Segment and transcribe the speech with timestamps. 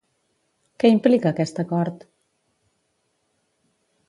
[0.83, 2.09] Què implica aquest acord?